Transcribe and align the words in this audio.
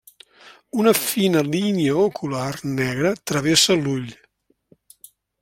Una 0.83 0.93
fina 0.99 1.43
línia 1.49 1.97
ocular 2.05 2.49
negra 2.79 3.13
travessa 3.33 3.79
l'ull. 3.85 4.09